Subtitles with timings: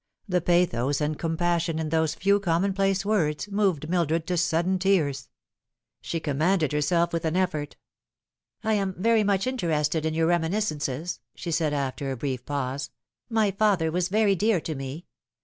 [0.27, 5.29] The pathos and com passion in those few commonplace words moved Mildred to sudden tears.
[6.01, 7.75] She commanded herself with an effort."
[8.63, 12.89] I am much interested in your reminiscences," she said, after a brief pause."
[13.29, 15.05] My father was very dear to me.